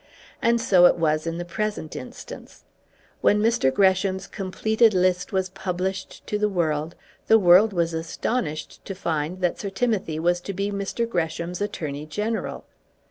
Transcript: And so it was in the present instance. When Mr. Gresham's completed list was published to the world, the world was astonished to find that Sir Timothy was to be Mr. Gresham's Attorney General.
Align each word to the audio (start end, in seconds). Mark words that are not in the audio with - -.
And 0.41 0.59
so 0.59 0.87
it 0.87 0.95
was 0.95 1.27
in 1.27 1.37
the 1.37 1.45
present 1.45 1.95
instance. 1.95 2.63
When 3.21 3.39
Mr. 3.39 3.71
Gresham's 3.71 4.25
completed 4.25 4.95
list 4.95 5.31
was 5.31 5.49
published 5.49 6.25
to 6.25 6.39
the 6.39 6.49
world, 6.49 6.95
the 7.27 7.37
world 7.37 7.71
was 7.71 7.93
astonished 7.93 8.83
to 8.85 8.95
find 8.95 9.41
that 9.41 9.59
Sir 9.59 9.69
Timothy 9.69 10.17
was 10.17 10.41
to 10.41 10.53
be 10.53 10.71
Mr. 10.71 11.07
Gresham's 11.07 11.61
Attorney 11.61 12.07
General. 12.07 12.65